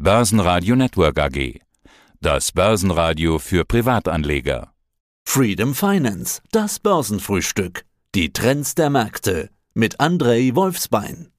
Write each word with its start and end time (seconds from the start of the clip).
Börsenradio 0.00 0.76
Network 0.76 1.18
AG. 1.18 1.58
Das 2.20 2.52
Börsenradio 2.52 3.40
für 3.40 3.64
Privatanleger. 3.64 4.72
Freedom 5.24 5.74
Finance, 5.74 6.40
das 6.52 6.78
Börsenfrühstück. 6.78 7.84
Die 8.14 8.32
Trends 8.32 8.76
der 8.76 8.90
Märkte 8.90 9.50
mit 9.74 9.98
Andrei 9.98 10.52
Wolfsbein. 10.54 11.32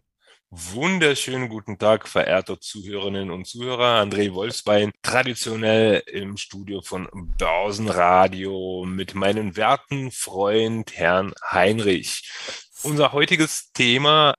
Wunderschönen 0.49 1.47
guten 1.47 1.77
Tag, 1.77 2.05
verehrte 2.09 2.59
Zuhörerinnen 2.59 3.31
und 3.31 3.47
Zuhörer. 3.47 4.01
André 4.01 4.33
Wolfsbein, 4.33 4.91
traditionell 5.03 6.03
im 6.07 6.35
Studio 6.35 6.81
von 6.81 7.07
Börsenradio 7.37 8.83
mit 8.85 9.15
meinem 9.15 9.55
werten 9.55 10.11
Freund 10.11 10.97
Herrn 10.97 11.33
Heinrich. 11.49 12.29
Unser 12.83 13.13
heutiges 13.13 13.71
Thema 13.71 14.35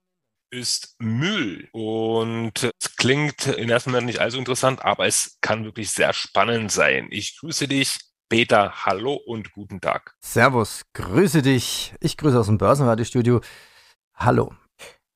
ist 0.51 0.97
Müll. 0.99 1.69
Und 1.73 2.71
es 2.81 2.97
klingt 2.97 3.47
in 3.47 3.71
ersten 3.71 3.91
Moment 3.91 4.07
nicht 4.07 4.21
allzu 4.21 4.39
interessant, 4.39 4.85
aber 4.85 5.07
es 5.07 5.39
kann 5.41 5.65
wirklich 5.65 5.91
sehr 5.91 6.13
spannend 6.13 6.73
sein. 6.73 7.09
Ich 7.11 7.39
grüße 7.39 7.69
dich. 7.69 7.99
Peter, 8.29 8.85
hallo 8.85 9.15
und 9.15 9.51
guten 9.53 9.81
Tag. 9.81 10.15
Servus, 10.25 10.83
grüße 10.95 11.43
dich. 11.43 11.95
Ich 12.01 12.17
grüße 12.17 12.39
aus 12.39 12.47
dem 12.47 12.59
Börsenradiostudio. 12.59 13.41
Hallo. 14.15 14.55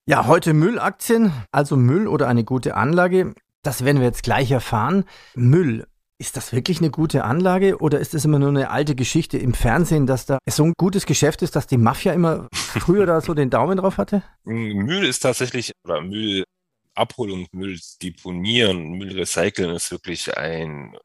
Ja, 0.07 0.27
heute 0.27 0.53
Müllaktien, 0.53 1.33
also 1.53 1.77
Müll 1.77 2.09
oder 2.09 2.27
eine 2.27 2.45
gute 2.45 2.75
Anlage. 2.75 3.35
Das 3.63 3.85
werden 3.85 3.99
wir 3.99 4.09
jetzt 4.09 4.25
gleich 4.25 4.51
erfahren. 4.51 5.05
Müll. 5.35 5.87
Ist 6.25 6.39
das 6.39 6.55
wirklich 6.55 6.79
eine 6.79 6.91
gute 6.91 7.23
Anlage 7.23 7.77
oder 7.81 8.01
ist 8.01 8.15
das 8.15 8.25
immer 8.25 8.39
nur 8.39 8.49
eine 8.49 8.71
alte 8.71 8.95
Geschichte 8.95 9.37
im 9.37 9.53
Fernsehen, 9.53 10.07
dass 10.07 10.25
da 10.25 10.39
so 10.49 10.65
ein 10.65 10.73
gutes 10.79 11.05
Geschäft 11.05 11.43
ist, 11.43 11.55
dass 11.55 11.67
die 11.67 11.77
Mafia 11.77 12.15
immer 12.15 12.49
früher 12.55 13.05
da 13.05 13.21
so 13.21 13.35
den 13.35 13.51
Daumen 13.51 13.77
drauf 13.77 13.99
hatte? 13.99 14.23
Müll 14.45 15.05
ist 15.05 15.21
tatsächlich, 15.21 15.73
oder 15.85 16.01
Müllabholung, 16.01 17.47
Müll 17.53 17.79
deponieren, 18.01 18.93
Müll 18.93 19.13
recyceln 19.13 19.75
ist 19.75 19.91
wirklich 19.91 20.35
ein 20.35 20.97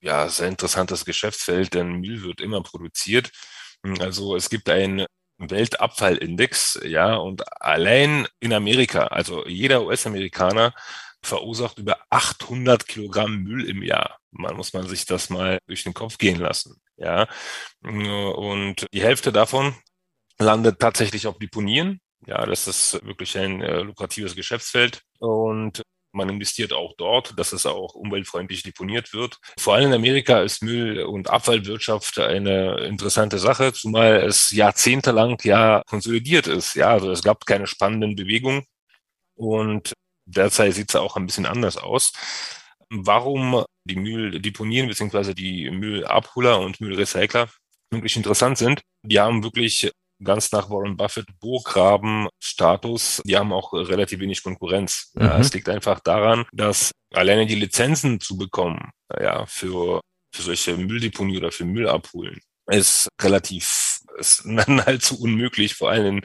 ja, 0.00 0.28
sehr 0.28 0.46
interessantes 0.46 1.04
Geschäftsfeld, 1.04 1.74
denn 1.74 1.94
Müll 1.94 2.22
wird 2.22 2.40
immer 2.40 2.62
produziert. 2.62 3.32
Also 3.98 4.36
es 4.36 4.48
gibt 4.48 4.68
einen 4.68 5.06
Weltabfallindex, 5.38 6.82
ja, 6.84 7.16
und 7.16 7.42
allein 7.60 8.28
in 8.38 8.52
Amerika, 8.52 9.08
also 9.08 9.44
jeder 9.44 9.84
US-Amerikaner 9.84 10.72
verursacht 11.22 11.78
über 11.78 11.98
800 12.10 12.86
Kilogramm 12.86 13.42
Müll 13.42 13.68
im 13.68 13.82
Jahr. 13.82 14.18
Man 14.30 14.56
muss 14.56 14.72
man 14.72 14.86
sich 14.86 15.06
das 15.06 15.30
mal 15.30 15.58
durch 15.66 15.84
den 15.84 15.94
Kopf 15.94 16.18
gehen 16.18 16.38
lassen. 16.38 16.80
Ja, 16.96 17.28
und 17.82 18.86
die 18.92 19.02
Hälfte 19.02 19.32
davon 19.32 19.74
landet 20.38 20.80
tatsächlich 20.80 21.26
auf 21.26 21.38
Deponien. 21.38 22.00
Ja, 22.26 22.44
das 22.44 22.66
ist 22.66 22.94
wirklich 23.04 23.38
ein 23.38 23.62
äh, 23.62 23.80
lukratives 23.80 24.34
Geschäftsfeld 24.34 25.02
und 25.20 25.82
man 26.12 26.28
investiert 26.28 26.72
auch 26.72 26.94
dort, 26.96 27.38
dass 27.38 27.52
es 27.52 27.66
auch 27.66 27.94
umweltfreundlich 27.94 28.62
deponiert 28.62 29.12
wird. 29.12 29.38
Vor 29.58 29.74
allem 29.74 29.88
in 29.88 29.94
Amerika 29.94 30.40
ist 30.42 30.62
Müll- 30.62 31.02
und 31.02 31.30
Abfallwirtschaft 31.30 32.18
eine 32.18 32.80
interessante 32.80 33.38
Sache, 33.38 33.72
zumal 33.72 34.16
es 34.16 34.50
jahrzehntelang 34.50 35.36
ja 35.42 35.82
konsolidiert 35.86 36.46
ist. 36.46 36.74
Ja, 36.74 36.88
also 36.88 37.10
es 37.10 37.22
gab 37.22 37.46
keine 37.46 37.66
spannenden 37.66 38.16
Bewegungen 38.16 38.64
und 39.36 39.92
derzeit 40.28 40.74
sieht 40.74 40.90
es 40.90 40.96
auch 40.96 41.16
ein 41.16 41.26
bisschen 41.26 41.46
anders 41.46 41.76
aus. 41.76 42.12
Warum 42.90 43.64
die 43.84 43.96
Mülldeponien 43.96 44.88
bzw. 44.88 45.34
die 45.34 45.70
Müllabholer 45.70 46.60
und 46.60 46.80
Müllrecycler 46.80 47.48
wirklich 47.90 48.16
interessant 48.16 48.58
sind, 48.58 48.80
die 49.02 49.18
haben 49.18 49.42
wirklich 49.42 49.90
ganz 50.22 50.52
nach 50.52 50.68
Warren 50.68 50.96
Buffett 50.96 51.26
Burggraben-Status, 51.40 53.22
die 53.24 53.36
haben 53.36 53.52
auch 53.52 53.72
relativ 53.72 54.20
wenig 54.20 54.42
Konkurrenz. 54.42 55.12
Mhm. 55.14 55.22
Ja, 55.22 55.38
es 55.38 55.52
liegt 55.52 55.68
einfach 55.68 56.00
daran, 56.00 56.44
dass 56.52 56.90
alleine 57.14 57.46
die 57.46 57.54
Lizenzen 57.54 58.20
zu 58.20 58.36
bekommen, 58.36 58.90
ja, 59.18 59.46
für, 59.46 60.00
für 60.34 60.42
solche 60.42 60.76
Mülldeponie 60.76 61.38
oder 61.38 61.52
für 61.52 61.64
Müll 61.64 61.88
abholen, 61.88 62.40
ist 62.70 63.08
relativ, 63.20 64.00
ist 64.18 64.44
nahezu 64.44 65.20
unmöglich, 65.20 65.74
vor 65.74 65.90
allem 65.90 66.18
in, 66.18 66.22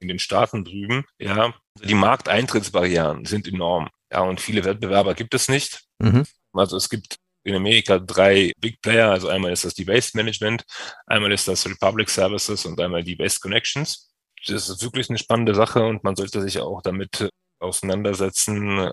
in 0.00 0.08
den 0.08 0.18
Staaten 0.18 0.64
drüben. 0.64 1.04
Ja, 1.18 1.54
die 1.80 1.94
Markteintrittsbarrieren 1.94 3.24
sind 3.24 3.48
enorm. 3.48 3.88
Ja, 4.12 4.20
und 4.20 4.40
viele 4.40 4.64
Wettbewerber 4.64 5.14
gibt 5.14 5.34
es 5.34 5.48
nicht. 5.48 5.84
Mhm. 5.98 6.24
Also 6.52 6.76
es 6.76 6.88
gibt 6.88 7.16
in 7.44 7.54
Amerika 7.54 7.98
drei 7.98 8.52
Big 8.58 8.80
Player. 8.82 9.10
Also 9.10 9.28
einmal 9.28 9.52
ist 9.52 9.64
das 9.64 9.74
die 9.74 9.86
Waste 9.86 10.16
Management, 10.16 10.64
einmal 11.06 11.32
ist 11.32 11.48
das 11.48 11.66
Republic 11.66 12.10
Services 12.10 12.66
und 12.66 12.80
einmal 12.80 13.02
die 13.02 13.18
Waste 13.18 13.40
Connections. 13.40 14.10
Das 14.46 14.68
ist 14.68 14.82
wirklich 14.82 15.08
eine 15.08 15.18
spannende 15.18 15.54
Sache 15.54 15.84
und 15.84 16.04
man 16.04 16.16
sollte 16.16 16.40
sich 16.40 16.58
auch 16.60 16.82
damit 16.82 17.30
auseinandersetzen, 17.60 18.90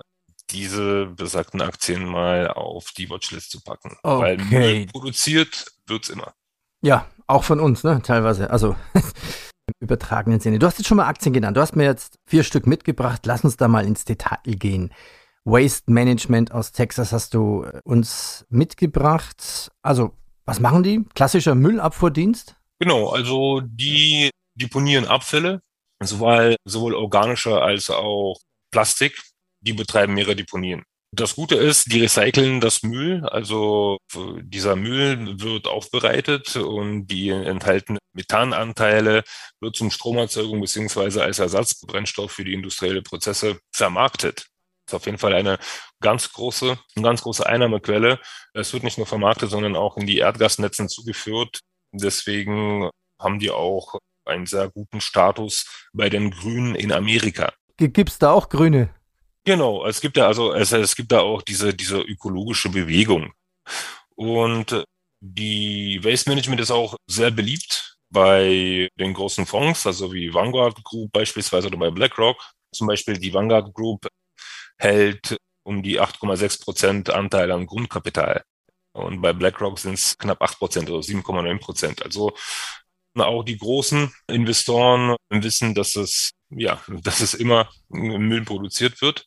diese 0.51 1.07
besagten 1.07 1.61
Aktien 1.61 2.05
mal 2.05 2.47
auf 2.47 2.91
die 2.97 3.09
Watchlist 3.09 3.51
zu 3.51 3.61
packen. 3.61 3.97
Okay. 4.03 4.21
Weil 4.21 4.37
Müll 4.37 4.85
produziert 4.87 5.67
wird's 5.85 6.09
immer. 6.09 6.33
Ja, 6.81 7.07
auch 7.27 7.43
von 7.43 7.59
uns, 7.59 7.83
ne, 7.83 8.01
teilweise. 8.03 8.49
Also 8.49 8.75
übertragenen 9.79 10.39
Sinne. 10.39 10.59
Du 10.59 10.67
hast 10.67 10.77
jetzt 10.77 10.87
schon 10.87 10.97
mal 10.97 11.07
Aktien 11.07 11.33
genannt. 11.33 11.57
Du 11.57 11.61
hast 11.61 11.75
mir 11.75 11.85
jetzt 11.85 12.19
vier 12.25 12.43
Stück 12.43 12.67
mitgebracht. 12.67 13.25
Lass 13.25 13.43
uns 13.43 13.57
da 13.57 13.67
mal 13.67 13.85
ins 13.85 14.05
Detail 14.05 14.39
gehen. 14.45 14.93
Waste 15.45 15.91
Management 15.91 16.51
aus 16.51 16.71
Texas 16.71 17.11
hast 17.11 17.33
du 17.33 17.63
äh, 17.63 17.81
uns 17.83 18.45
mitgebracht. 18.49 19.71
Also, 19.81 20.13
was 20.45 20.59
machen 20.59 20.83
die? 20.83 21.05
Klassischer 21.13 21.55
Müllabfuhrdienst? 21.55 22.55
Genau, 22.79 23.09
also 23.09 23.61
die 23.61 24.29
deponieren 24.55 25.05
Abfälle, 25.05 25.61
sowohl, 26.01 26.55
sowohl 26.65 26.95
organischer 26.95 27.61
als 27.61 27.89
auch 27.89 28.37
Plastik. 28.71 29.19
Die 29.61 29.73
betreiben 29.73 30.13
mehrere 30.13 30.35
Deponien. 30.35 30.83
Das 31.11 31.35
Gute 31.35 31.55
ist, 31.55 31.91
die 31.91 32.01
recyceln 32.01 32.61
das 32.61 32.83
Müll, 32.83 33.25
also 33.25 33.97
dieser 34.41 34.75
Müll 34.75 35.41
wird 35.41 35.67
aufbereitet 35.67 36.55
und 36.55 37.07
die 37.07 37.29
enthaltenen 37.29 37.99
Methananteile 38.13 39.23
wird 39.59 39.75
zum 39.75 39.89
Stromerzeugung 39.89 40.61
beziehungsweise 40.61 41.23
als 41.23 41.39
Ersatzbrennstoff 41.39 42.31
für 42.31 42.43
die 42.43 42.53
industrielle 42.53 43.01
Prozesse 43.01 43.59
vermarktet 43.73 44.49
ist 44.89 44.95
auf 44.95 45.05
jeden 45.05 45.19
Fall 45.19 45.33
eine 45.33 45.59
ganz 46.01 46.31
große, 46.33 46.77
eine 46.95 47.03
ganz 47.03 47.21
große 47.21 47.45
Einnahmequelle. 47.45 48.19
Es 48.53 48.73
wird 48.73 48.83
nicht 48.83 48.97
nur 48.97 49.07
vermarktet, 49.07 49.49
sondern 49.49 49.75
auch 49.75 49.97
in 49.97 50.07
die 50.07 50.17
Erdgasnetzen 50.17 50.89
zugeführt. 50.89 51.59
Deswegen 51.91 52.89
haben 53.19 53.39
die 53.39 53.51
auch 53.51 53.99
einen 54.25 54.47
sehr 54.47 54.69
guten 54.69 55.01
Status 55.01 55.87
bei 55.93 56.09
den 56.09 56.31
Grünen 56.31 56.75
in 56.75 56.91
Amerika. 56.91 57.53
Gibt 57.77 58.09
es 58.09 58.17
da 58.17 58.31
auch 58.31 58.49
Grüne? 58.49 58.89
Genau, 59.45 59.85
es 59.85 60.01
gibt 60.01 60.17
da 60.17 60.27
also 60.27 60.53
es, 60.53 60.71
es 60.71 60.95
gibt 60.95 61.11
da 61.11 61.21
auch 61.21 61.41
diese 61.41 61.73
diese 61.73 61.99
ökologische 62.01 62.69
Bewegung 62.69 63.33
und 64.15 64.83
die 65.21 65.99
Waste 66.03 66.29
Management 66.29 66.61
ist 66.61 66.71
auch 66.71 66.95
sehr 67.07 67.31
beliebt 67.31 67.97
bei 68.09 68.89
den 68.99 69.13
großen 69.13 69.45
Fonds, 69.45 69.85
also 69.87 70.13
wie 70.13 70.33
Vanguard 70.33 70.83
Group 70.83 71.11
beispielsweise 71.11 71.67
oder 71.67 71.77
bei 71.77 71.91
BlackRock. 71.91 72.37
Zum 72.73 72.87
Beispiel 72.87 73.17
die 73.17 73.33
Vanguard 73.33 73.73
Group 73.73 74.07
hält 74.77 75.37
um 75.63 75.83
die 75.83 75.99
8,6 76.01 76.63
Prozent 76.63 77.09
Anteil 77.09 77.51
am 77.51 77.65
Grundkapital. 77.67 78.43
Und 78.93 79.21
bei 79.21 79.33
BlackRock 79.33 79.79
sind 79.79 79.95
es 79.95 80.17
knapp 80.17 80.41
8 80.41 80.57
Prozent 80.59 80.89
oder 80.89 81.03
7,9 81.03 81.59
Prozent. 81.59 82.03
Also 82.03 82.33
auch 83.17 83.43
die 83.43 83.57
großen 83.57 84.13
Investoren 84.27 85.15
wissen, 85.29 85.75
dass 85.75 85.95
es 85.95 86.31
ja, 86.49 86.81
dass 86.87 87.21
es 87.21 87.33
immer 87.33 87.69
Müll 87.89 88.43
produziert 88.43 89.01
wird 89.01 89.25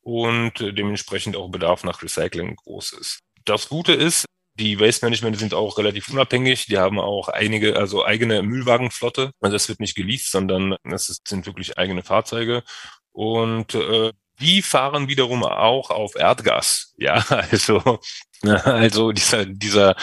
und 0.00 0.52
dementsprechend 0.60 1.36
auch 1.36 1.50
Bedarf 1.50 1.84
nach 1.84 2.02
Recycling 2.02 2.56
groß 2.56 2.92
ist. 2.92 3.20
Das 3.44 3.68
Gute 3.68 3.92
ist, 3.92 4.26
die 4.58 4.80
Waste 4.80 5.06
Management 5.06 5.38
sind 5.38 5.54
auch 5.54 5.78
relativ 5.78 6.08
unabhängig. 6.08 6.66
Die 6.66 6.78
haben 6.78 6.98
auch 6.98 7.28
einige, 7.28 7.76
also 7.76 8.04
eigene 8.04 8.42
Müllwagenflotte. 8.42 9.30
Also 9.40 9.56
es 9.56 9.68
wird 9.68 9.80
nicht 9.80 9.94
geleast, 9.94 10.32
sondern 10.32 10.76
es 10.82 11.20
sind 11.26 11.46
wirklich 11.46 11.78
eigene 11.78 12.02
Fahrzeuge. 12.02 12.64
Und 13.12 13.74
äh, 13.74 14.12
die 14.40 14.62
fahren 14.62 15.08
wiederum 15.08 15.44
auch 15.44 15.90
auf 15.90 16.16
Erdgas. 16.16 16.86
Ja, 17.00 17.24
also, 17.28 18.00
also 18.42 19.12
dieser, 19.12 19.46
dieser 19.46 19.94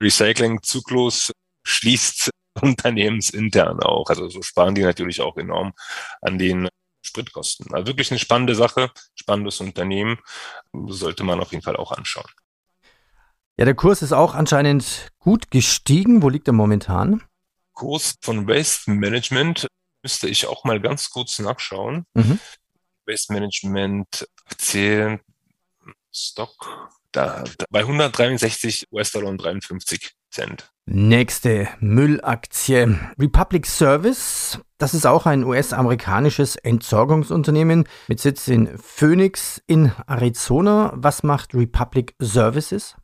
Recycling-Zyklus 0.00 1.32
schließt 1.62 2.30
unternehmensintern 2.62 3.80
auch. 3.80 4.08
Also 4.08 4.28
so 4.28 4.42
sparen 4.42 4.74
die 4.74 4.82
natürlich 4.82 5.20
auch 5.20 5.36
enorm 5.36 5.72
an 6.20 6.38
den 6.38 6.68
Spritkosten. 7.02 7.72
Also 7.72 7.86
wirklich 7.86 8.10
eine 8.10 8.18
spannende 8.18 8.54
Sache, 8.54 8.90
spannendes 9.14 9.60
Unternehmen, 9.60 10.18
sollte 10.88 11.24
man 11.24 11.40
auf 11.40 11.52
jeden 11.52 11.64
Fall 11.64 11.76
auch 11.76 11.92
anschauen. 11.92 12.30
Ja, 13.56 13.64
der 13.64 13.74
Kurs 13.74 14.02
ist 14.02 14.12
auch 14.12 14.34
anscheinend 14.34 15.10
gut 15.18 15.50
gestiegen. 15.50 16.22
Wo 16.22 16.28
liegt 16.28 16.46
er 16.46 16.52
momentan? 16.52 17.24
Kurs 17.72 18.16
von 18.20 18.46
Waste 18.46 18.90
Management 18.90 19.66
müsste 20.02 20.28
ich 20.28 20.46
auch 20.46 20.64
mal 20.64 20.80
ganz 20.80 21.10
kurz 21.10 21.38
nachschauen. 21.38 22.06
Mhm. 22.14 22.38
Waste 23.06 23.32
Management 23.32 24.28
Aktien 24.44 25.20
Stock 26.12 26.88
da, 27.12 27.44
da, 27.56 27.64
bei 27.70 27.80
163 27.80 28.86
US-Dollar 28.92 29.28
und 29.28 29.38
53. 29.38 30.12
Cent. 30.38 30.70
Nächste 30.86 31.68
Müllaktie. 31.80 32.96
Republic 33.18 33.66
Service. 33.66 34.60
Das 34.78 34.94
ist 34.94 35.04
auch 35.04 35.26
ein 35.26 35.42
US-amerikanisches 35.42 36.54
Entsorgungsunternehmen 36.54 37.88
mit 38.06 38.20
Sitz 38.20 38.46
in 38.46 38.78
Phoenix 38.78 39.60
in 39.66 39.90
Arizona. 40.06 40.92
Was 40.94 41.24
macht 41.24 41.54
Republic 41.54 42.14
Services? 42.20 42.94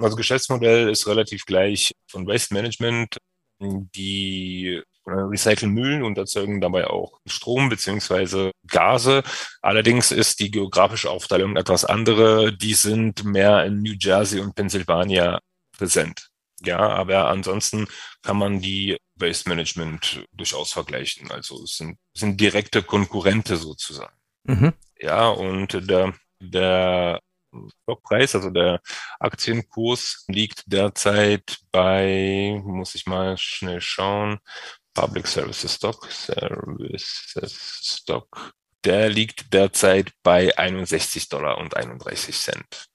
Also 0.00 0.14
Geschäftsmodell 0.14 0.88
ist 0.88 1.08
relativ 1.08 1.44
gleich 1.46 1.90
von 2.06 2.28
Waste 2.28 2.54
Management. 2.54 3.16
Die 3.60 4.80
recyceln 5.04 5.72
Müll 5.72 6.04
und 6.04 6.16
erzeugen 6.16 6.60
dabei 6.60 6.86
auch 6.86 7.18
Strom 7.26 7.68
beziehungsweise 7.70 8.52
Gase. 8.68 9.24
Allerdings 9.62 10.12
ist 10.12 10.38
die 10.38 10.52
geografische 10.52 11.10
Aufteilung 11.10 11.56
etwas 11.56 11.84
andere. 11.84 12.56
Die 12.56 12.74
sind 12.74 13.24
mehr 13.24 13.64
in 13.64 13.82
New 13.82 13.96
Jersey 13.98 14.40
und 14.40 14.54
Pennsylvania 14.54 15.40
präsent. 15.76 16.30
Ja, 16.64 16.78
aber 16.78 17.28
ansonsten 17.28 17.86
kann 18.22 18.38
man 18.38 18.60
die 18.60 18.96
Waste 19.16 19.48
Management 19.48 20.24
durchaus 20.32 20.72
vergleichen. 20.72 21.30
Also 21.30 21.62
es 21.64 21.76
sind, 21.76 21.98
sind 22.14 22.40
direkte 22.40 22.82
Konkurrente 22.82 23.56
sozusagen. 23.56 24.14
Mhm. 24.44 24.72
Ja, 24.98 25.28
und 25.28 25.88
der, 25.88 26.14
der 26.40 27.20
Stockpreis, 27.82 28.34
also 28.34 28.50
der 28.50 28.80
Aktienkurs 29.20 30.24
liegt 30.28 30.64
derzeit 30.66 31.58
bei, 31.70 32.60
muss 32.64 32.94
ich 32.94 33.06
mal 33.06 33.36
schnell 33.36 33.80
schauen, 33.80 34.38
Public 34.92 35.26
Services 35.26 35.74
Stock, 35.74 36.06
Services 36.10 37.98
Stock, 38.02 38.52
der 38.84 39.08
liegt 39.08 39.52
derzeit 39.52 40.12
bei 40.22 40.56
61 40.56 41.28
Dollar 41.28 41.58
und 41.58 41.76
31 41.76 42.36
Cent. 42.36 42.86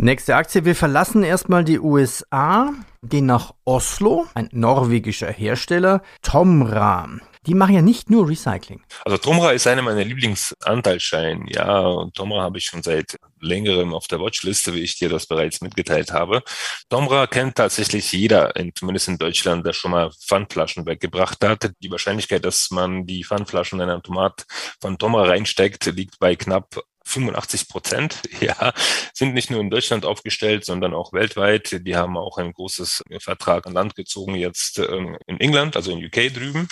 Nächste 0.00 0.36
Aktie. 0.36 0.64
Wir 0.64 0.76
verlassen 0.76 1.24
erstmal 1.24 1.64
die 1.64 1.80
USA, 1.80 2.72
gehen 3.02 3.26
nach 3.26 3.54
Oslo, 3.64 4.28
ein 4.32 4.48
norwegischer 4.52 5.32
Hersteller, 5.32 6.02
Tomra. 6.22 7.08
Die 7.46 7.54
machen 7.54 7.74
ja 7.74 7.82
nicht 7.82 8.08
nur 8.08 8.28
Recycling. 8.28 8.80
Also 9.04 9.18
Tomra 9.18 9.50
ist 9.50 9.66
einer 9.66 9.82
meiner 9.82 10.04
Lieblingsanteilsscheine. 10.04 11.46
Ja, 11.48 11.80
und 11.80 12.14
Tomra 12.14 12.42
habe 12.42 12.58
ich 12.58 12.66
schon 12.66 12.84
seit 12.84 13.16
längerem 13.40 13.92
auf 13.92 14.06
der 14.06 14.20
Watchliste, 14.20 14.72
wie 14.72 14.82
ich 14.82 14.96
dir 14.96 15.08
das 15.08 15.26
bereits 15.26 15.62
mitgeteilt 15.62 16.12
habe. 16.12 16.44
Tomra 16.88 17.26
kennt 17.26 17.56
tatsächlich 17.56 18.12
jeder, 18.12 18.54
in, 18.54 18.72
zumindest 18.76 19.08
in 19.08 19.18
Deutschland, 19.18 19.66
der 19.66 19.72
schon 19.72 19.90
mal 19.90 20.12
Pfandflaschen 20.12 20.86
weggebracht 20.86 21.44
hat. 21.44 21.72
Die 21.80 21.90
Wahrscheinlichkeit, 21.90 22.44
dass 22.44 22.70
man 22.70 23.04
die 23.04 23.24
Pfandflaschen 23.24 23.80
in 23.80 23.88
einen 23.88 23.98
Automat 23.98 24.46
von 24.80 24.96
Tomra 24.96 25.24
reinsteckt, 25.24 25.86
liegt 25.86 26.20
bei 26.20 26.36
knapp 26.36 26.82
85 27.08 27.68
Prozent, 27.68 28.22
ja, 28.40 28.72
sind 29.12 29.34
nicht 29.34 29.50
nur 29.50 29.60
in 29.60 29.70
Deutschland 29.70 30.04
aufgestellt, 30.04 30.64
sondern 30.64 30.94
auch 30.94 31.12
weltweit. 31.12 31.86
Die 31.86 31.96
haben 31.96 32.16
auch 32.16 32.38
ein 32.38 32.52
großes 32.52 33.04
Vertrag 33.20 33.66
an 33.66 33.72
Land 33.72 33.94
gezogen 33.94 34.34
jetzt 34.34 34.78
ähm, 34.78 35.16
in 35.26 35.40
England, 35.40 35.76
also 35.76 35.90
in 35.92 36.04
UK 36.04 36.32
drüben. 36.32 36.68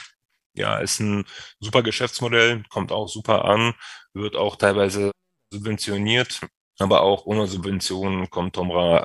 Ja, 0.54 0.78
ist 0.78 1.00
ein 1.00 1.24
super 1.60 1.82
Geschäftsmodell, 1.82 2.62
kommt 2.70 2.92
auch 2.92 3.08
super 3.08 3.44
an, 3.44 3.74
wird 4.14 4.36
auch 4.36 4.56
teilweise 4.56 5.12
subventioniert, 5.52 6.40
aber 6.78 7.02
auch 7.02 7.26
ohne 7.26 7.46
Subventionen 7.46 8.30
kommt 8.30 8.54
Tomra 8.54 9.04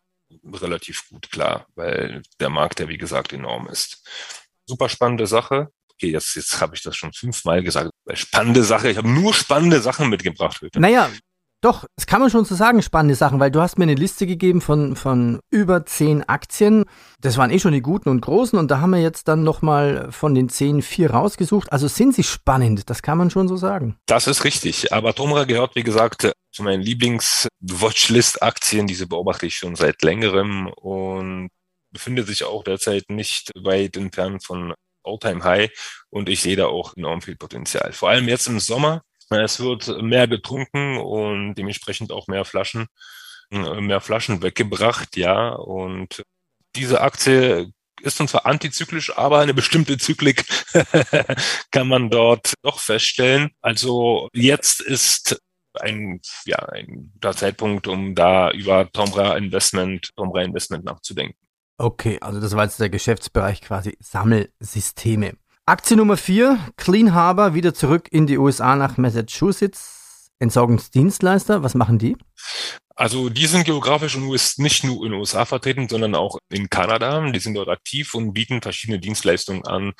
relativ 0.53 1.09
gut 1.09 1.29
klar, 1.29 1.67
weil 1.75 2.21
der 2.39 2.49
Markt 2.49 2.79
ja 2.79 2.87
wie 2.87 2.97
gesagt 2.97 3.33
enorm 3.33 3.67
ist. 3.67 4.07
Super 4.65 4.87
spannende 4.89 5.27
Sache 5.27 5.71
okay, 6.01 6.11
jetzt, 6.11 6.35
jetzt 6.35 6.59
habe 6.59 6.75
ich 6.75 6.81
das 6.81 6.97
schon 6.97 7.13
fünfmal 7.13 7.63
gesagt. 7.63 7.91
Spannende 8.13 8.63
Sache. 8.63 8.89
Ich 8.89 8.97
habe 8.97 9.09
nur 9.09 9.33
spannende 9.33 9.79
Sachen 9.81 10.09
mitgebracht 10.09 10.59
heute. 10.61 10.79
Naja, 10.79 11.09
doch, 11.63 11.85
das 11.95 12.07
kann 12.07 12.21
man 12.21 12.31
schon 12.31 12.43
so 12.43 12.55
sagen, 12.55 12.81
spannende 12.81 13.13
Sachen, 13.13 13.39
weil 13.39 13.51
du 13.51 13.61
hast 13.61 13.77
mir 13.77 13.83
eine 13.83 13.93
Liste 13.93 14.25
gegeben 14.25 14.61
von, 14.61 14.95
von 14.95 15.39
über 15.51 15.85
zehn 15.85 16.27
Aktien. 16.27 16.85
Das 17.19 17.37
waren 17.37 17.51
eh 17.51 17.59
schon 17.59 17.73
die 17.73 17.83
guten 17.83 18.09
und 18.09 18.21
großen 18.21 18.57
und 18.57 18.71
da 18.71 18.79
haben 18.79 18.89
wir 18.89 19.01
jetzt 19.01 19.27
dann 19.27 19.43
nochmal 19.43 20.11
von 20.11 20.33
den 20.33 20.49
zehn 20.49 20.81
vier 20.81 21.11
rausgesucht. 21.11 21.71
Also 21.71 21.87
sind 21.87 22.15
sie 22.15 22.23
spannend, 22.23 22.89
das 22.89 23.03
kann 23.03 23.19
man 23.19 23.29
schon 23.29 23.47
so 23.47 23.57
sagen. 23.57 23.95
Das 24.07 24.25
ist 24.25 24.43
richtig. 24.43 24.91
Aber 24.91 25.13
Tomra 25.13 25.43
gehört, 25.43 25.75
wie 25.75 25.83
gesagt, 25.83 26.31
zu 26.51 26.63
meinen 26.63 26.81
Lieblings-Watchlist-Aktien. 26.81 28.87
Diese 28.87 29.05
beobachte 29.05 29.45
ich 29.45 29.55
schon 29.55 29.75
seit 29.75 30.01
längerem 30.01 30.65
und 30.67 31.49
befindet 31.91 32.25
sich 32.25 32.43
auch 32.43 32.63
derzeit 32.63 33.03
nicht 33.09 33.51
weit 33.55 33.97
entfernt 33.97 34.43
von 34.43 34.73
All-Time 35.03 35.43
High 35.43 35.71
und 36.09 36.29
ich 36.29 36.41
sehe 36.41 36.55
da 36.55 36.67
auch 36.67 36.95
enorm 36.95 37.21
viel 37.21 37.35
Potenzial. 37.35 37.93
Vor 37.93 38.09
allem 38.09 38.27
jetzt 38.27 38.47
im 38.47 38.59
Sommer. 38.59 39.03
Es 39.29 39.61
wird 39.61 39.87
mehr 40.01 40.27
getrunken 40.27 40.97
und 40.97 41.55
dementsprechend 41.55 42.11
auch 42.11 42.27
mehr 42.27 42.43
Flaschen, 42.43 42.87
äh, 43.49 43.79
mehr 43.79 44.01
Flaschen 44.01 44.41
weggebracht, 44.41 45.15
ja. 45.15 45.49
Und 45.49 46.23
diese 46.75 46.99
Aktie 46.99 47.71
ist 48.01 48.17
zwar 48.17 48.45
antizyklisch, 48.45 49.17
aber 49.17 49.39
eine 49.39 49.53
bestimmte 49.53 49.97
Zyklik 49.97 50.45
kann 51.71 51.87
man 51.87 52.09
dort 52.09 52.53
doch 52.61 52.79
feststellen. 52.79 53.51
Also 53.61 54.27
jetzt 54.33 54.81
ist 54.81 55.39
ein, 55.79 56.19
ja, 56.45 56.57
ein 56.57 57.11
guter 57.13 57.35
Zeitpunkt, 57.35 57.87
um 57.87 58.15
da 58.15 58.51
über 58.51 58.91
Tombra 58.91 59.37
Investment, 59.37 60.09
Tombra 60.15 60.41
Investment 60.41 60.83
nachzudenken. 60.83 61.37
Okay, 61.81 62.19
also 62.21 62.39
das 62.39 62.55
war 62.55 62.63
jetzt 62.63 62.79
der 62.79 62.91
Geschäftsbereich 62.91 63.61
quasi 63.61 63.97
Sammelsysteme. 63.99 65.33
Aktie 65.65 65.97
Nummer 65.97 66.15
4, 66.15 66.59
Clean 66.77 67.15
Harbor, 67.15 67.55
wieder 67.55 67.73
zurück 67.73 68.07
in 68.11 68.27
die 68.27 68.37
USA 68.37 68.75
nach 68.75 68.97
Massachusetts. 68.97 70.29
Entsorgungsdienstleister, 70.37 71.63
was 71.63 71.73
machen 71.73 71.97
die? 71.97 72.17
Also 72.95 73.29
die 73.29 73.47
sind 73.47 73.65
geografisch 73.65 74.15
nicht 74.57 74.83
nur 74.83 74.97
in 75.05 75.11
den 75.11 75.19
USA 75.19 75.45
vertreten, 75.45 75.89
sondern 75.89 76.13
auch 76.13 76.37
in 76.49 76.69
Kanada. 76.69 77.31
Die 77.31 77.39
sind 77.39 77.55
dort 77.55 77.69
aktiv 77.69 78.13
und 78.13 78.33
bieten 78.33 78.61
verschiedene 78.61 78.99
Dienstleistungen 78.99 79.65
an, 79.65 79.93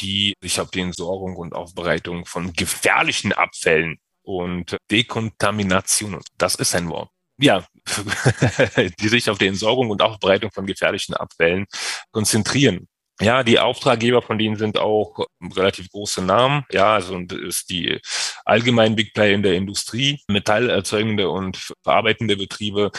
die 0.00 0.34
sich 0.42 0.60
auf 0.60 0.72
die 0.72 0.80
Entsorgung 0.80 1.36
und 1.36 1.54
Aufbereitung 1.54 2.26
von 2.26 2.52
gefährlichen 2.54 3.32
Abfällen 3.32 3.98
und 4.22 4.76
Dekontamination, 4.90 6.20
das 6.38 6.56
ist 6.56 6.74
ein 6.74 6.88
Wort, 6.88 7.10
ja, 7.40 7.64
die 9.00 9.08
sich 9.08 9.28
auf 9.30 9.38
die 9.38 9.46
Entsorgung 9.46 9.90
und 9.90 10.02
Aufbereitung 10.02 10.50
von 10.52 10.66
gefährlichen 10.66 11.14
Abfällen 11.14 11.66
konzentrieren. 12.10 12.88
Ja, 13.20 13.42
die 13.42 13.58
Auftraggeber 13.58 14.22
von 14.22 14.38
denen 14.38 14.56
sind 14.56 14.78
auch 14.78 15.26
relativ 15.54 15.90
große 15.90 16.22
Namen. 16.22 16.64
Ja, 16.72 16.94
also 16.94 17.18
ist 17.18 17.68
die 17.68 18.00
allgemein 18.46 18.96
Big 18.96 19.12
Player 19.12 19.34
in 19.34 19.42
der 19.42 19.54
Industrie, 19.54 20.20
metallerzeugende 20.26 21.28
und 21.28 21.58
verarbeitende 21.82 22.36
Betriebe, 22.36 22.90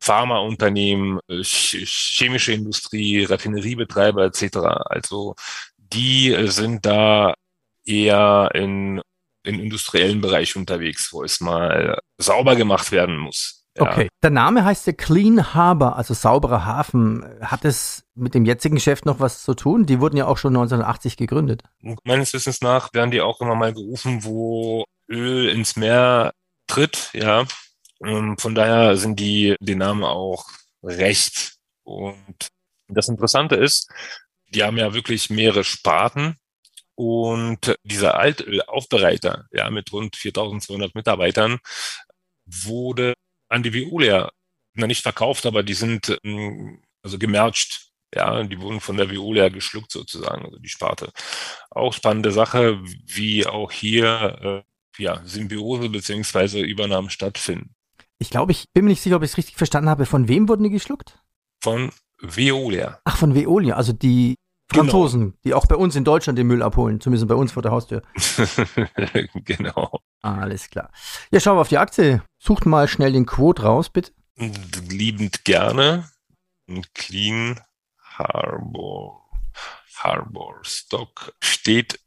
Pharmaunternehmen, 0.00 1.18
chemische 1.42 2.52
Industrie, 2.52 3.24
Raffineriebetreiber 3.24 4.26
etc. 4.26 4.56
Also 4.84 5.34
die 5.76 6.36
sind 6.48 6.86
da 6.86 7.34
eher 7.84 8.50
in 8.54 9.00
in 9.46 9.60
industriellen 9.60 10.20
Bereich 10.20 10.56
unterwegs, 10.56 11.12
wo 11.12 11.22
es 11.22 11.40
mal 11.40 11.98
sauber 12.18 12.56
gemacht 12.56 12.92
werden 12.92 13.16
muss. 13.16 13.55
Okay. 13.78 14.08
Der 14.22 14.30
Name 14.30 14.64
heißt 14.64 14.86
ja 14.86 14.92
Clean 14.92 15.54
Harbor, 15.54 15.96
also 15.96 16.14
sauberer 16.14 16.64
Hafen. 16.64 17.24
Hat 17.40 17.64
es 17.64 18.04
mit 18.14 18.34
dem 18.34 18.44
jetzigen 18.44 18.76
Geschäft 18.76 19.06
noch 19.06 19.20
was 19.20 19.42
zu 19.42 19.54
tun? 19.54 19.86
Die 19.86 20.00
wurden 20.00 20.16
ja 20.16 20.26
auch 20.26 20.38
schon 20.38 20.56
1980 20.56 21.16
gegründet. 21.16 21.62
Meines 22.04 22.32
Wissens 22.32 22.60
nach 22.60 22.92
werden 22.94 23.10
die 23.10 23.20
auch 23.20 23.40
immer 23.40 23.54
mal 23.54 23.72
gerufen, 23.72 24.24
wo 24.24 24.84
Öl 25.08 25.48
ins 25.48 25.76
Meer 25.76 26.32
tritt, 26.66 27.10
ja. 27.12 27.44
Und 27.98 28.40
von 28.40 28.54
daher 28.54 28.96
sind 28.96 29.20
die, 29.20 29.56
die 29.60 29.74
Namen 29.74 30.04
auch 30.04 30.44
recht. 30.82 31.54
Und 31.84 32.48
das 32.88 33.08
Interessante 33.08 33.56
ist, 33.56 33.90
die 34.48 34.62
haben 34.62 34.76
ja 34.76 34.94
wirklich 34.94 35.30
mehrere 35.30 35.64
Sparten. 35.64 36.36
Und 36.94 37.76
dieser 37.82 38.18
Altölaufbereiter, 38.18 39.46
ja, 39.52 39.70
mit 39.70 39.92
rund 39.92 40.16
4200 40.16 40.94
Mitarbeitern, 40.94 41.58
wurde 42.46 43.14
an 43.48 43.62
die 43.62 43.72
Veolia 43.72 44.30
na 44.76 44.86
nicht 44.86 45.02
verkauft, 45.02 45.46
aber 45.46 45.62
die 45.62 45.74
sind 45.74 46.18
ähm, 46.22 46.82
also 47.02 47.18
gemercht. 47.18 47.90
Ja, 48.14 48.42
die 48.44 48.60
wurden 48.60 48.80
von 48.80 48.96
der 48.96 49.10
Veolia 49.10 49.48
geschluckt 49.48 49.90
sozusagen, 49.90 50.44
also 50.44 50.58
die 50.58 50.68
Sparte. 50.68 51.10
Auch 51.70 51.92
spannende 51.92 52.30
Sache, 52.30 52.78
wie 53.04 53.46
auch 53.46 53.72
hier 53.72 54.64
äh, 54.98 55.02
ja, 55.02 55.20
Symbiose 55.24 55.88
beziehungsweise 55.88 56.60
Übernahmen 56.60 57.10
stattfinden. 57.10 57.74
Ich 58.18 58.30
glaube, 58.30 58.52
ich 58.52 58.66
bin 58.72 58.84
mir 58.84 58.90
nicht 58.90 59.02
sicher, 59.02 59.16
ob 59.16 59.22
ich 59.22 59.32
es 59.32 59.36
richtig 59.36 59.56
verstanden 59.56 59.90
habe. 59.90 60.06
Von 60.06 60.28
wem 60.28 60.48
wurden 60.48 60.62
die 60.62 60.70
geschluckt? 60.70 61.20
Von 61.62 61.90
Veolia. 62.20 63.00
Ach, 63.04 63.16
von 63.16 63.34
Veolia, 63.34 63.74
also 63.74 63.92
die 63.92 64.36
genau. 64.68 64.84
Franzosen, 64.84 65.20
genau. 65.20 65.36
die 65.44 65.54
auch 65.54 65.66
bei 65.66 65.76
uns 65.76 65.96
in 65.96 66.04
Deutschland 66.04 66.38
den 66.38 66.46
Müll 66.46 66.62
abholen, 66.62 67.00
zumindest 67.00 67.28
bei 67.28 67.34
uns 67.34 67.52
vor 67.52 67.62
der 67.62 67.72
Haustür. 67.72 68.02
genau. 69.34 70.00
Alles 70.22 70.70
klar. 70.70 70.90
Ja, 71.30 71.40
schauen 71.40 71.56
wir 71.56 71.60
auf 71.60 71.68
die 71.68 71.78
Aktie. 71.78 72.22
Sucht 72.38 72.66
mal 72.66 72.88
schnell 72.88 73.12
den 73.12 73.26
Quote 73.26 73.62
raus, 73.62 73.90
bitte. 73.90 74.12
Liebend 74.88 75.44
gerne. 75.44 76.10
Clean 76.94 77.60
Harbor, 78.18 79.22
Harbor 79.96 80.58
Stock 80.62 81.32
steht 81.40 82.00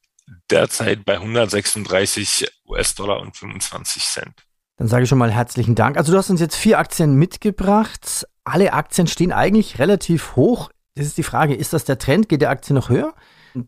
derzeit 0.49 1.05
bei 1.05 1.15
136 1.15 2.47
US-Dollar 2.67 3.19
und 3.19 3.35
25 3.35 4.03
Cent. 4.03 4.45
Dann 4.77 4.87
sage 4.87 5.03
ich 5.03 5.09
schon 5.09 5.17
mal 5.17 5.31
herzlichen 5.31 5.75
Dank. 5.75 5.97
Also 5.97 6.11
du 6.11 6.17
hast 6.17 6.29
uns 6.29 6.39
jetzt 6.39 6.55
vier 6.55 6.79
Aktien 6.79 7.15
mitgebracht. 7.15 8.27
Alle 8.43 8.73
Aktien 8.73 9.07
stehen 9.07 9.31
eigentlich 9.31 9.79
relativ 9.79 10.35
hoch 10.35 10.69
Das 10.95 11.05
ist 11.05 11.17
die 11.17 11.23
Frage, 11.23 11.55
ist 11.55 11.73
das 11.73 11.85
der 11.85 11.97
Trend? 11.97 12.29
Geht 12.29 12.41
der 12.41 12.49
Aktie 12.49 12.73
noch 12.73 12.89
höher? 12.89 13.13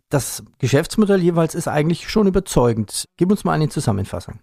Das 0.10 0.44
Geschäftsmodell 0.60 1.22
jeweils 1.22 1.56
ist 1.56 1.68
eigentlich 1.68 2.10
schon 2.10 2.28
überzeugend. 2.28 3.06
Gib 3.18 3.32
uns 3.32 3.44
mal 3.44 3.54
eine 3.54 3.70
Zusammenfassung. 3.70 4.40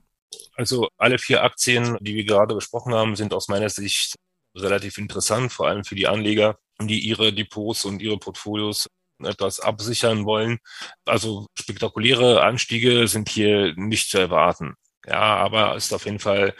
Also 0.55 0.89
alle 0.97 1.19
vier 1.19 1.43
Aktien, 1.43 1.97
die 2.01 2.15
wir 2.15 2.25
gerade 2.25 2.55
besprochen 2.55 2.95
haben, 2.95 3.17
sind 3.17 3.33
aus 3.33 3.49
meiner 3.49 3.71
Sicht 3.71 4.17
relativ 4.57 4.99
interessant, 4.99 5.53
vor 5.53 5.69
allem 5.69 5.85
für 5.85 5.95
die 5.95 6.07
Anleger, 6.07 6.59
die 6.81 7.01
ihre 7.01 7.33
Depots 7.33 7.85
und 7.85 8.03
ihre 8.03 8.19
Portfolios 8.19 8.89
etwas 9.23 9.61
absichern 9.61 10.25
wollen. 10.25 10.59
Also 11.05 11.47
spektakuläre 11.59 12.43
Anstiege 12.43 13.09
sind 13.09 13.29
hier 13.29 13.75
nicht 13.77 14.11
zu 14.11 14.19
erwarten. 14.19 14.75
Ja, 15.07 15.37
aber 15.37 15.77
ist 15.77 15.93
auf 15.93 16.05
jeden 16.05 16.19
Fall 16.19 16.55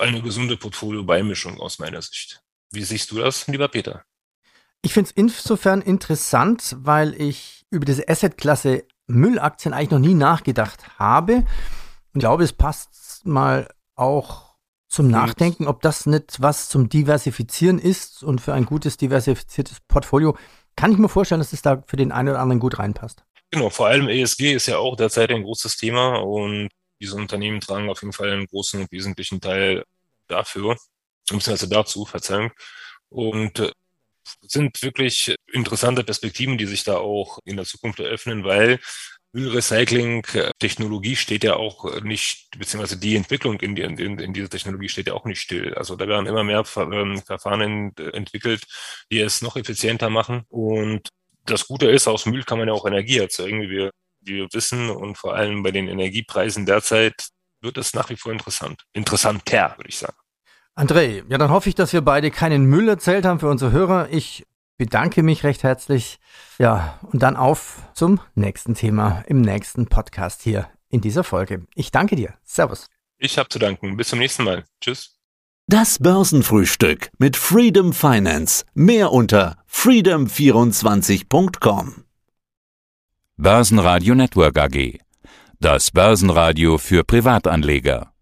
eine 0.00 0.22
gesunde 0.22 0.56
Portfolio-Beimischung 0.56 1.60
aus 1.60 1.78
meiner 1.78 2.02
Sicht. 2.02 2.40
Wie 2.70 2.82
siehst 2.82 3.10
du 3.10 3.18
das, 3.18 3.46
lieber 3.46 3.68
Peter? 3.68 4.04
Ich 4.84 4.92
finde 4.92 5.08
es 5.08 5.16
insofern 5.16 5.80
interessant, 5.80 6.76
weil 6.78 7.18
ich 7.18 7.64
über 7.70 7.86
diese 7.86 8.06
Asset-Klasse 8.06 8.84
Müllaktien 9.06 9.72
eigentlich 9.72 9.90
noch 9.90 9.98
nie 9.98 10.12
nachgedacht 10.12 10.98
habe. 10.98 11.46
Ich 12.12 12.20
glaube, 12.20 12.44
es 12.44 12.52
passt 12.52 13.24
mal 13.24 13.72
auch 13.94 14.56
zum 14.88 15.08
Nachdenken, 15.08 15.68
ob 15.68 15.80
das 15.80 16.04
nicht 16.04 16.42
was 16.42 16.68
zum 16.68 16.90
Diversifizieren 16.90 17.78
ist 17.78 18.22
und 18.22 18.42
für 18.42 18.52
ein 18.52 18.66
gutes 18.66 18.98
diversifiziertes 18.98 19.80
Portfolio 19.88 20.36
kann 20.76 20.92
ich 20.92 20.98
mir 20.98 21.08
vorstellen, 21.08 21.40
dass 21.40 21.54
es 21.54 21.62
da 21.62 21.82
für 21.86 21.96
den 21.96 22.12
einen 22.12 22.28
oder 22.28 22.40
anderen 22.40 22.60
gut 22.60 22.78
reinpasst. 22.78 23.24
Genau, 23.50 23.70
vor 23.70 23.86
allem 23.86 24.08
ESG 24.08 24.52
ist 24.52 24.66
ja 24.66 24.76
auch 24.76 24.96
derzeit 24.96 25.30
ein 25.30 25.44
großes 25.44 25.78
Thema 25.78 26.16
und 26.16 26.68
diese 27.00 27.16
Unternehmen 27.16 27.60
tragen 27.60 27.88
auf 27.88 28.02
jeden 28.02 28.12
Fall 28.12 28.30
einen 28.30 28.46
großen 28.46 28.82
und 28.82 28.92
wesentlichen 28.92 29.40
Teil 29.40 29.84
dafür, 30.28 30.76
beziehungsweise 31.22 31.70
dazu, 31.70 32.04
Verzeihung. 32.04 32.50
Und 33.08 33.60
äh, 33.60 33.70
sind 34.42 34.82
wirklich 34.82 35.34
interessante 35.52 36.04
Perspektiven, 36.04 36.58
die 36.58 36.66
sich 36.66 36.84
da 36.84 36.96
auch 36.96 37.38
in 37.44 37.56
der 37.56 37.66
Zukunft 37.66 38.00
eröffnen, 38.00 38.44
weil 38.44 38.80
Müllrecycling-Technologie 39.34 41.16
steht 41.16 41.42
ja 41.42 41.56
auch 41.56 42.00
nicht, 42.02 42.50
beziehungsweise 42.56 42.98
die 42.98 43.16
Entwicklung 43.16 43.58
in, 43.60 43.74
die, 43.74 43.82
in, 43.82 43.98
in 43.98 44.32
dieser 44.32 44.48
Technologie 44.48 44.88
steht 44.88 45.08
ja 45.08 45.14
auch 45.14 45.24
nicht 45.24 45.40
still. 45.40 45.74
Also 45.74 45.96
da 45.96 46.06
werden 46.06 46.26
immer 46.26 46.44
mehr 46.44 46.62
ähm, 46.76 47.20
Verfahren 47.20 47.92
entwickelt, 47.96 48.62
die 49.10 49.18
es 49.18 49.42
noch 49.42 49.56
effizienter 49.56 50.08
machen. 50.08 50.44
Und 50.48 51.08
das 51.46 51.66
Gute 51.66 51.90
ist, 51.90 52.06
aus 52.06 52.26
Müll 52.26 52.44
kann 52.44 52.58
man 52.58 52.68
ja 52.68 52.74
auch 52.74 52.86
Energie 52.86 53.18
erzeugen, 53.18 53.62
wie 53.62 53.70
wir, 53.70 53.90
wie 54.20 54.36
wir 54.36 54.48
wissen. 54.52 54.88
Und 54.88 55.18
vor 55.18 55.34
allem 55.34 55.64
bei 55.64 55.72
den 55.72 55.88
Energiepreisen 55.88 56.64
derzeit 56.64 57.14
wird 57.60 57.76
es 57.76 57.92
nach 57.92 58.10
wie 58.10 58.16
vor 58.16 58.30
interessant. 58.30 58.84
Interessanter, 58.92 59.74
würde 59.76 59.88
ich 59.88 59.98
sagen. 59.98 60.16
André, 60.76 61.22
ja, 61.28 61.38
dann 61.38 61.50
hoffe 61.50 61.68
ich, 61.68 61.74
dass 61.74 61.92
wir 61.92 62.02
beide 62.02 62.30
keinen 62.30 62.64
Müll 62.64 62.88
erzählt 62.88 63.24
haben 63.24 63.38
für 63.38 63.48
unsere 63.48 63.70
Hörer. 63.70 64.08
Ich 64.10 64.44
bedanke 64.76 65.22
mich 65.22 65.44
recht 65.44 65.62
herzlich. 65.62 66.18
Ja, 66.58 66.98
und 67.02 67.22
dann 67.22 67.36
auf 67.36 67.82
zum 67.94 68.20
nächsten 68.34 68.74
Thema 68.74 69.22
im 69.26 69.40
nächsten 69.40 69.86
Podcast 69.86 70.42
hier 70.42 70.68
in 70.88 71.00
dieser 71.00 71.22
Folge. 71.22 71.66
Ich 71.74 71.92
danke 71.92 72.16
dir. 72.16 72.34
Servus. 72.42 72.88
Ich 73.18 73.38
habe 73.38 73.48
zu 73.48 73.60
danken. 73.60 73.96
Bis 73.96 74.08
zum 74.08 74.18
nächsten 74.18 74.42
Mal. 74.44 74.64
Tschüss. 74.80 75.16
Das 75.66 75.98
Börsenfrühstück 75.98 77.10
mit 77.18 77.36
Freedom 77.36 77.92
Finance. 77.92 78.64
Mehr 78.74 79.12
unter 79.12 79.56
freedom24.com. 79.70 82.04
Börsenradio 83.36 84.14
Network 84.14 84.58
AG. 84.58 85.00
Das 85.58 85.90
Börsenradio 85.90 86.78
für 86.78 87.02
Privatanleger. 87.04 88.13